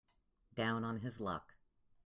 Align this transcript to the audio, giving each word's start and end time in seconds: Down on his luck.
Down 0.55 0.83
on 0.83 1.01
his 1.01 1.19
luck. 1.19 1.53